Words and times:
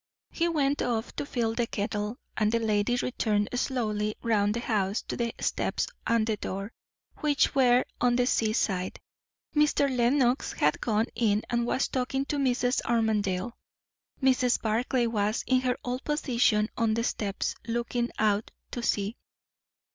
He 0.31 0.47
went 0.49 0.81
off 0.81 1.15
to 1.17 1.27
fill 1.27 1.53
the 1.53 1.67
kettle, 1.67 2.17
and 2.35 2.51
the 2.51 2.57
lady 2.57 2.95
returned 2.95 3.49
slowly 3.53 4.15
round 4.23 4.55
the 4.55 4.59
house 4.59 5.03
to 5.03 5.15
the 5.15 5.31
steps 5.39 5.85
and 6.07 6.25
the 6.25 6.37
door, 6.37 6.73
which 7.17 7.53
were 7.53 7.85
on 8.01 8.15
the 8.15 8.25
sea 8.25 8.53
side. 8.53 8.99
Mr. 9.55 9.95
Lenox 9.95 10.53
had 10.53 10.81
gone 10.81 11.05
in 11.13 11.43
and 11.51 11.67
was 11.67 11.87
talking 11.87 12.25
to 12.25 12.37
Mrs. 12.37 12.81
Armadale; 12.83 13.55
Mrs. 14.23 14.59
Barclay 14.59 15.05
was 15.05 15.43
in 15.45 15.61
her 15.61 15.77
old 15.83 16.03
position 16.03 16.67
on 16.75 16.95
the 16.95 17.03
steps, 17.03 17.53
looking 17.67 18.09
out 18.17 18.49
to 18.71 18.81
sea. 18.81 19.17